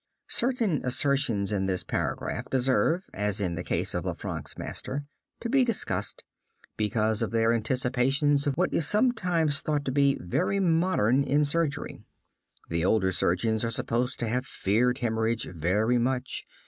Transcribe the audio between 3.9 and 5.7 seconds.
of Lanfranc's master, to be